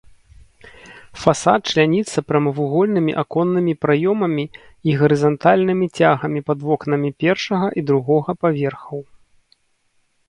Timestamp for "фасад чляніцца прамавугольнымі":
1.23-3.11